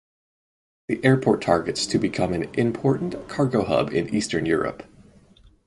The 0.87 0.99
airport 1.05 1.41
targets 1.43 1.85
to 1.85 1.99
become 1.99 2.33
an 2.33 2.45
important 2.55 3.27
cargo 3.29 3.63
hub 3.63 3.93
in 3.93 4.09
Eastern 4.09 4.47
Europe. 4.47 4.81